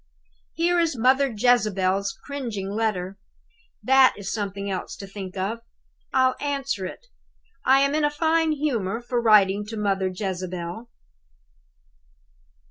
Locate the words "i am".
7.65-7.93